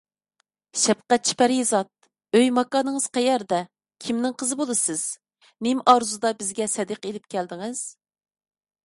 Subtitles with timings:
[0.83, 1.91] شەپقەتچى پەرىزات،
[2.39, 3.59] ئۆي- ماكانىڭىز قەيەردە؟
[4.05, 5.05] كىمنىڭ قىزى بولىسىز؟
[5.67, 7.85] نېمە ئارزۇدا بىزگە سەدىقە ئېلىپ كەلدىڭىز؟